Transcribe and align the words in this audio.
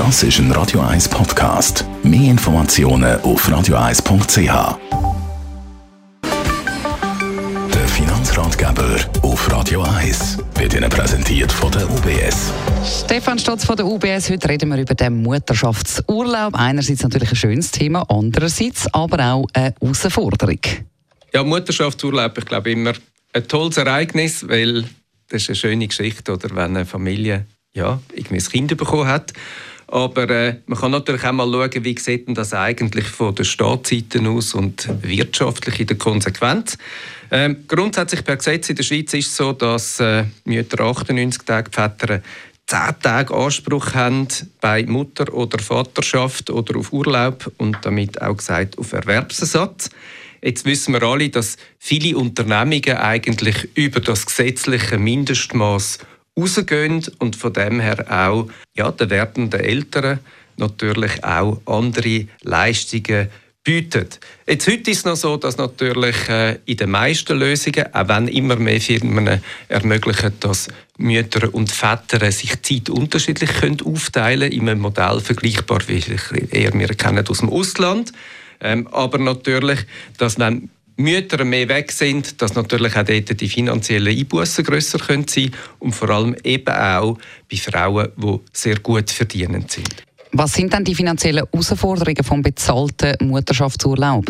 Das 0.00 0.22
ist 0.22 0.38
ein 0.38 0.50
Radio 0.52 0.80
1 0.80 1.10
Podcast. 1.10 1.84
Mehr 2.02 2.30
Informationen 2.30 3.20
auf 3.20 3.46
radio1.ch. 3.46 4.78
Der 7.74 7.86
Finanzratgeber 7.86 8.96
auf 9.20 9.52
Radio 9.52 9.82
1 9.82 10.38
wird 10.54 10.72
Ihnen 10.72 10.88
präsentiert 10.88 11.52
von 11.52 11.70
der 11.72 11.84
UBS. 11.90 12.50
Stefan 13.04 13.38
Stotz 13.38 13.66
von 13.66 13.76
der 13.76 13.84
UBS. 13.84 14.30
Heute 14.30 14.48
reden 14.48 14.70
wir 14.70 14.78
über 14.78 14.94
den 14.94 15.22
Mutterschaftsurlaub. 15.22 16.54
Einerseits 16.54 17.02
natürlich 17.02 17.32
ein 17.32 17.36
schönes 17.36 17.70
Thema, 17.70 18.06
andererseits 18.08 18.86
aber 18.94 19.34
auch 19.34 19.46
eine 19.52 19.74
Herausforderung. 19.82 20.60
Ja, 21.34 21.44
Mutterschaftsurlaub, 21.44 22.38
ich 22.38 22.46
glaube 22.46 22.70
immer 22.70 22.94
ein 23.34 23.46
tolles 23.46 23.76
Ereignis, 23.76 24.48
weil 24.48 24.84
das 25.28 25.42
ist 25.42 25.50
eine 25.50 25.56
schöne 25.56 25.88
Geschichte, 25.88 26.32
oder 26.32 26.48
wenn 26.56 26.74
eine 26.74 26.86
Familie 26.86 27.44
ja, 27.74 28.00
irgendwie 28.14 28.36
ein 28.36 28.50
Kind 28.50 28.76
bekommen 28.76 29.06
hat. 29.06 29.34
Aber 29.90 30.30
äh, 30.30 30.56
man 30.66 30.78
kann 30.78 30.92
natürlich 30.92 31.24
auch 31.24 31.32
mal 31.32 31.50
schauen, 31.50 31.84
wie 31.84 31.98
sieht 31.98 32.28
denn 32.28 32.34
das 32.36 32.54
eigentlich 32.54 33.06
von 33.06 33.34
der 33.34 33.42
Staatsseite 33.42 34.20
aus 34.28 34.54
und 34.54 34.88
wirtschaftlich 35.02 35.80
in 35.80 35.88
der 35.88 35.98
Konsequenz. 35.98 36.78
Ähm, 37.32 37.64
grundsätzlich 37.66 38.24
per 38.24 38.36
Gesetz 38.36 38.70
in 38.70 38.76
der 38.76 38.84
Schweiz 38.84 39.12
ist 39.14 39.26
es 39.26 39.36
so, 39.36 39.52
dass 39.52 39.98
äh, 39.98 40.24
Mütter 40.44 40.84
98 40.84 41.42
Tage, 41.42 41.70
Väter 41.72 42.22
10 42.66 43.00
Tage 43.02 43.34
Anspruch 43.34 43.94
haben 43.94 44.28
bei 44.60 44.84
Mutter- 44.84 45.34
oder 45.34 45.58
Vaterschaft 45.58 46.50
oder 46.50 46.78
auf 46.78 46.92
Urlaub 46.92 47.50
und 47.56 47.78
damit 47.82 48.22
auch 48.22 48.36
gesagt 48.36 48.78
auf 48.78 48.92
Erwerbsersatz. 48.92 49.90
Jetzt 50.40 50.64
wissen 50.64 50.94
wir 50.94 51.02
alle, 51.02 51.30
dass 51.30 51.56
viele 51.78 52.16
Unternehmungen 52.16 52.96
eigentlich 52.96 53.68
über 53.74 53.98
das 53.98 54.24
gesetzliche 54.24 54.98
Mindestmaß 54.98 55.98
rausgehen 56.38 57.06
und 57.18 57.36
von 57.36 57.52
dem 57.52 57.80
her 57.80 58.04
auch 58.08 58.48
ja, 58.76 58.90
den 58.90 59.10
werdenden 59.10 59.60
Eltern 59.60 60.20
natürlich 60.56 61.24
auch 61.24 61.60
andere 61.66 62.26
Leistungen 62.42 63.28
bieten. 63.62 64.06
Jetzt 64.46 64.66
heute 64.66 64.90
ist 64.90 64.98
es 64.98 65.04
noch 65.04 65.16
so, 65.16 65.36
dass 65.36 65.58
natürlich 65.58 66.28
äh, 66.28 66.58
in 66.64 66.76
den 66.78 66.90
meisten 66.90 67.38
Lösungen, 67.38 67.92
auch 67.94 68.08
wenn 68.08 68.28
immer 68.28 68.56
mehr 68.56 68.80
Firmen 68.80 69.42
ermöglichen, 69.68 70.32
dass 70.40 70.68
Mütter 70.96 71.52
und 71.52 71.70
Väter 71.70 72.30
sich 72.32 72.60
Zeit 72.62 72.88
unterschiedlich 72.88 73.50
können 73.60 73.80
aufteilen 73.82 74.50
können, 74.50 74.60
in 74.60 74.68
einem 74.68 74.80
Modell 74.80 75.20
vergleichbar, 75.20 75.80
wie 75.88 76.02
eher 76.50 76.72
wir 76.72 76.88
kennen 76.88 77.26
aus 77.26 77.38
dem 77.38 77.50
Ausland. 77.50 78.12
Ähm, 78.62 78.86
aber 78.88 79.18
natürlich, 79.18 79.80
dass 80.18 80.38
wenn 80.38 80.70
Mütter 81.00 81.44
mehr 81.44 81.68
weg 81.68 81.92
sind, 81.92 82.40
dass 82.40 82.54
natürlich 82.54 82.96
auch 82.96 83.04
dort 83.04 83.40
die 83.40 83.48
finanziellen 83.48 84.16
Einbußen 84.16 84.64
grösser 84.64 84.98
können 84.98 85.26
sein 85.28 85.50
und 85.78 85.92
vor 85.92 86.10
allem 86.10 86.36
eben 86.44 86.74
auch 86.74 87.18
bei 87.50 87.56
Frauen, 87.56 88.08
die 88.16 88.40
sehr 88.52 88.78
gut 88.78 89.10
verdienend 89.10 89.70
sind. 89.70 90.04
Was 90.32 90.54
sind 90.54 90.72
denn 90.72 90.84
die 90.84 90.94
finanziellen 90.94 91.44
Herausforderungen 91.50 92.22
vom 92.22 92.42
bezahlten 92.42 93.16
Mutterschaftsurlaub? 93.28 94.26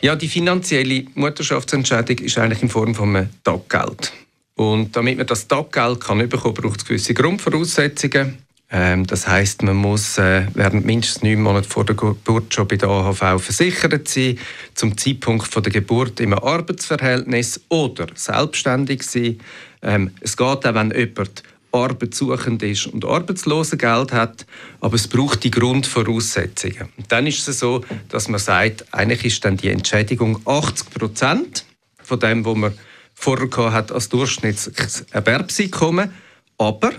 Ja, 0.00 0.16
die 0.16 0.28
finanzielle 0.28 1.04
Mutterschaftsentscheidung 1.14 2.18
ist 2.18 2.38
eigentlich 2.38 2.62
in 2.62 2.70
Form 2.70 2.94
von 2.94 3.16
einem 3.16 3.28
Taggeld. 3.44 4.12
Und 4.54 4.96
damit 4.96 5.18
man 5.18 5.26
das 5.26 5.46
Taggeld 5.46 6.00
kann 6.00 6.26
bekommen, 6.26 6.54
braucht 6.54 6.80
es 6.80 6.86
gewisse 6.86 7.12
Grundvoraussetzungen. 7.12 8.38
Ähm, 8.72 9.06
das 9.06 9.26
heißt, 9.26 9.62
man 9.62 9.76
muss 9.76 10.16
äh, 10.18 10.46
während 10.54 10.86
mindestens 10.86 11.22
neun 11.22 11.42
Monaten 11.42 11.68
vor 11.68 11.84
der 11.84 11.96
Geburt 11.96 12.54
schon 12.54 12.68
bei 12.68 12.76
der 12.76 12.88
AHV 12.88 13.42
versichert 13.42 14.06
sein, 14.06 14.38
zum 14.74 14.96
Zeitpunkt 14.96 15.48
von 15.48 15.62
der 15.62 15.72
Geburt 15.72 16.20
im 16.20 16.34
Arbeitsverhältnis 16.34 17.60
oder 17.68 18.06
selbstständig 18.14 19.02
sein. 19.02 19.38
Ähm, 19.82 20.12
es 20.20 20.36
geht 20.36 20.46
auch, 20.46 20.74
wenn 20.74 20.92
jemand 20.92 21.42
arbeitssuchend 21.72 22.62
ist 22.62 22.86
und 22.86 23.04
Arbeitslosengeld 23.04 24.12
hat, 24.12 24.46
aber 24.80 24.94
es 24.94 25.08
braucht 25.08 25.44
die 25.44 25.50
Grundvoraussetzungen. 25.50 26.88
Und 26.96 27.10
dann 27.10 27.26
ist 27.26 27.46
es 27.48 27.60
so, 27.60 27.84
dass 28.08 28.28
man 28.28 28.40
sagt, 28.40 28.92
eigentlich 28.92 29.24
ist 29.24 29.44
dann 29.44 29.56
die 29.56 29.68
Entschädigung 29.68 30.40
80 30.46 30.90
Prozent 30.90 31.64
von 32.02 32.20
dem, 32.20 32.44
was 32.44 32.56
man 32.56 32.74
vorher 33.14 33.72
hat 33.72 33.92
als 33.92 34.08
durchschnittliches 34.08 35.06
Erwerbseinkommen, 35.10 36.12
aber 36.58 36.92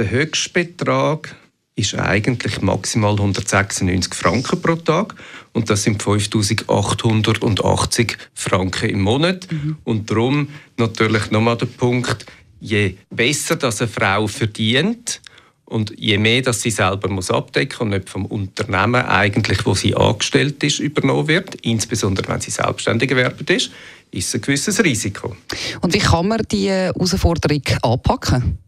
der 0.00 0.10
Höchstbetrag 0.10 1.36
ist 1.76 1.94
eigentlich 1.94 2.62
maximal 2.62 3.12
196 3.12 4.14
Franken 4.14 4.62
pro 4.62 4.76
Tag 4.76 5.14
und 5.52 5.68
das 5.68 5.82
sind 5.82 6.02
5880 6.02 8.16
Franken 8.32 8.88
im 8.88 9.02
Monat. 9.02 9.46
Mhm. 9.52 9.76
Und 9.84 10.10
darum 10.10 10.48
natürlich 10.78 11.30
nochmal 11.30 11.58
der 11.58 11.66
Punkt, 11.66 12.24
je 12.60 12.96
besser 13.10 13.56
das 13.56 13.82
eine 13.82 13.88
Frau 13.88 14.26
verdient 14.26 15.20
und 15.66 15.92
je 15.98 16.16
mehr 16.16 16.40
dass 16.40 16.62
sie 16.62 16.70
selber 16.70 17.10
muss 17.10 17.30
abdecken 17.30 17.82
und 17.82 17.90
nicht 17.90 18.08
vom 18.08 18.24
Unternehmen 18.24 19.04
eigentlich, 19.04 19.66
wo 19.66 19.74
sie 19.74 19.94
angestellt 19.94 20.64
ist, 20.64 20.80
übernommen 20.80 21.28
wird, 21.28 21.56
insbesondere 21.56 22.26
wenn 22.28 22.40
sie 22.40 22.50
selbstständig 22.50 23.10
gewerbet 23.10 23.50
ist, 23.50 23.70
ist 24.10 24.34
ein 24.34 24.40
gewisses 24.40 24.82
Risiko. 24.82 25.36
Und 25.82 25.92
wie 25.92 25.98
kann 25.98 26.28
man 26.28 26.40
diese 26.50 26.70
Herausforderung 26.70 27.62
anpacken? 27.82 28.58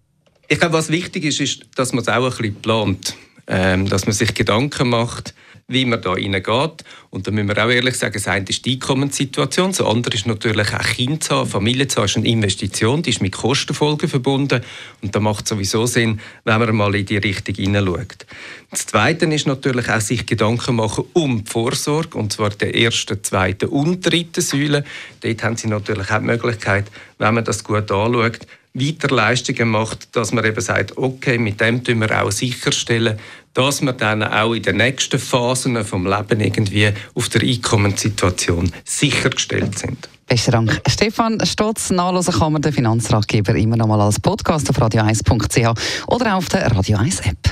Ich 0.49 0.59
glaube, 0.59 0.75
was 0.75 0.91
wichtig 0.91 1.25
ist, 1.25 1.41
ist, 1.41 1.63
dass 1.75 1.93
man 1.93 2.03
es 2.03 2.09
auch 2.09 2.25
ein 2.25 2.31
bisschen 2.31 2.55
plant. 2.57 3.17
Ähm, 3.49 3.89
dass 3.89 4.07
man 4.07 4.13
sich 4.13 4.35
Gedanken 4.35 4.91
macht, 4.91 5.35
wie 5.67 5.85
man 5.85 6.01
da 6.01 6.13
reingeht. 6.13 6.85
Und 7.11 7.27
da 7.27 7.31
müssen 7.33 7.49
wir 7.49 7.65
auch 7.65 7.71
ehrlich 7.71 7.97
sagen, 7.97 8.15
das 8.15 8.29
eine 8.29 8.47
ist 8.49 8.65
die 8.65 8.75
Einkommenssituation, 8.75 9.71
das 9.71 9.81
andere 9.81 10.15
ist 10.15 10.27
natürlich 10.27 10.73
auch 10.73 10.83
Kind 10.83 11.25
zu 11.25 11.35
haben, 11.35 11.51
Familie 11.51 11.89
zu 11.89 11.97
haben, 11.97 12.07
ist 12.07 12.17
eine 12.17 12.29
Investition, 12.29 13.03
die 13.03 13.11
ist 13.11 13.21
mit 13.21 13.33
Kostenfolgen 13.33 14.09
verbunden 14.09 14.63
und 15.03 15.15
da 15.15 15.19
macht 15.19 15.45
es 15.45 15.51
sowieso 15.51 15.87
Sinn, 15.87 16.21
wenn 16.45 16.61
man 16.61 16.75
mal 16.77 16.95
in 16.95 17.05
die 17.05 17.17
Richtung 17.17 17.57
hineinschaut. 17.57 18.27
Das 18.71 18.87
Zweite 18.87 19.27
ist 19.27 19.47
natürlich 19.47 19.89
auch 19.89 20.01
sich 20.01 20.25
Gedanken 20.25 20.77
machen 20.77 21.05
um 21.13 21.45
die 21.45 21.51
Vorsorge, 21.51 22.17
und 22.17 22.33
zwar 22.33 22.51
der 22.51 22.77
ersten, 22.77 23.23
zweiten 23.25 23.69
und 23.69 24.01
dritten 24.01 24.41
Säule. 24.41 24.85
Dort 25.21 25.43
haben 25.43 25.57
Sie 25.57 25.69
natürlich 25.69 26.11
auch 26.11 26.19
die 26.19 26.27
Möglichkeit, 26.27 26.87
wenn 27.19 27.35
man 27.35 27.45
das 27.45 27.65
gut 27.65 27.91
anschaut, 27.91 28.47
weiter 28.75 29.15
Leistungen 29.15 29.69
macht, 29.69 30.15
dass 30.17 30.33
man 30.33 30.45
eben 30.45 30.61
sagt, 30.61 30.97
okay, 30.97 31.39
mit 31.39 31.61
dem 31.61 31.85
tun 31.85 32.01
wir 32.01 32.23
auch 32.23 32.31
sicherstellen, 32.31 33.19
dass 33.55 33.83
wir 33.83 33.93
dann 33.93 34.23
auch 34.23 34.55
in 34.55 34.63
den 34.63 34.77
nächsten 34.79 35.19
Phasen 35.19 35.85
vom 35.85 36.07
Leben 36.07 36.41
irgendwie 36.41 36.91
auf 37.15 37.29
der 37.29 37.43
Einkommenssituation 37.43 38.73
sichergestellt 38.85 39.79
sind. 39.79 40.09
Besten 40.27 40.53
Dank. 40.53 40.81
Stefan 40.89 41.45
Stotz, 41.45 41.91
nachlesen 41.91 42.33
kann 42.33 42.55
man 42.55 42.63
den 42.63 42.73
Finanzratgeber 42.73 43.55
immer 43.55 43.77
noch 43.77 43.87
mal 43.87 44.01
als 44.01 44.19
Podcast 44.19 44.71
auf 44.71 44.79
radio1.ch 44.79 46.07
oder 46.07 46.37
auf 46.37 46.49
der 46.49 46.75
Radio 46.75 46.97
1 46.97 47.21
App. 47.21 47.52